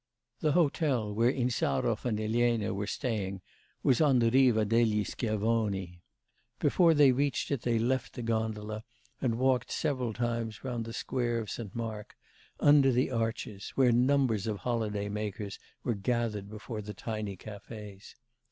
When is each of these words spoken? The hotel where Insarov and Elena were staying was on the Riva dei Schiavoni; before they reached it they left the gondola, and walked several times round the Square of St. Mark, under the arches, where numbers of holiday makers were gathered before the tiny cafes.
The 0.39 0.53
hotel 0.53 1.13
where 1.13 1.29
Insarov 1.31 2.05
and 2.05 2.19
Elena 2.19 2.73
were 2.73 2.87
staying 2.87 3.41
was 3.83 4.01
on 4.01 4.17
the 4.17 4.31
Riva 4.31 4.65
dei 4.65 4.85
Schiavoni; 5.03 6.01
before 6.57 6.95
they 6.95 7.11
reached 7.11 7.51
it 7.51 7.61
they 7.61 7.77
left 7.77 8.13
the 8.13 8.23
gondola, 8.23 8.83
and 9.21 9.37
walked 9.37 9.69
several 9.71 10.11
times 10.13 10.63
round 10.63 10.85
the 10.85 10.91
Square 10.93 11.37
of 11.41 11.51
St. 11.51 11.75
Mark, 11.75 12.17
under 12.59 12.91
the 12.91 13.11
arches, 13.11 13.69
where 13.75 13.91
numbers 13.91 14.47
of 14.47 14.57
holiday 14.57 15.07
makers 15.07 15.59
were 15.83 15.93
gathered 15.93 16.49
before 16.49 16.81
the 16.81 16.95
tiny 16.95 17.35
cafes. 17.37 18.15